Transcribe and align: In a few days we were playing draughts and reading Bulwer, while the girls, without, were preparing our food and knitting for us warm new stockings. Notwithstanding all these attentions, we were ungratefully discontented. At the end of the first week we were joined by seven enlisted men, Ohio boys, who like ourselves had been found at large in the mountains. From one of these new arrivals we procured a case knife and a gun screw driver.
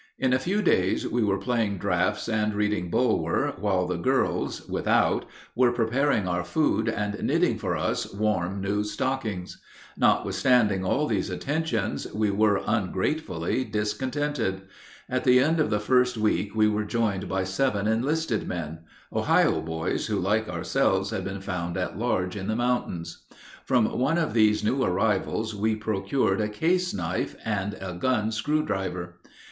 In 0.17 0.33
a 0.33 0.39
few 0.39 0.63
days 0.63 1.07
we 1.07 1.21
were 1.23 1.37
playing 1.37 1.77
draughts 1.77 2.27
and 2.27 2.55
reading 2.55 2.89
Bulwer, 2.89 3.53
while 3.59 3.85
the 3.85 3.97
girls, 3.99 4.67
without, 4.67 5.25
were 5.53 5.71
preparing 5.71 6.27
our 6.27 6.43
food 6.43 6.89
and 6.89 7.21
knitting 7.23 7.59
for 7.59 7.77
us 7.77 8.11
warm 8.11 8.59
new 8.61 8.83
stockings. 8.83 9.61
Notwithstanding 9.95 10.83
all 10.83 11.05
these 11.05 11.29
attentions, 11.29 12.11
we 12.15 12.31
were 12.31 12.63
ungratefully 12.65 13.63
discontented. 13.63 14.63
At 15.07 15.23
the 15.23 15.37
end 15.39 15.59
of 15.59 15.69
the 15.69 15.79
first 15.79 16.17
week 16.17 16.55
we 16.55 16.67
were 16.67 16.83
joined 16.83 17.29
by 17.29 17.43
seven 17.43 17.85
enlisted 17.85 18.47
men, 18.47 18.79
Ohio 19.13 19.61
boys, 19.61 20.07
who 20.07 20.17
like 20.17 20.49
ourselves 20.49 21.11
had 21.11 21.23
been 21.23 21.41
found 21.41 21.77
at 21.77 21.95
large 21.99 22.35
in 22.35 22.47
the 22.47 22.55
mountains. 22.55 23.27
From 23.65 23.99
one 23.99 24.17
of 24.17 24.33
these 24.33 24.63
new 24.63 24.81
arrivals 24.81 25.53
we 25.53 25.75
procured 25.75 26.41
a 26.41 26.49
case 26.49 26.91
knife 26.91 27.35
and 27.45 27.75
a 27.79 27.93
gun 27.93 28.31
screw 28.31 28.65
driver. 28.65 29.19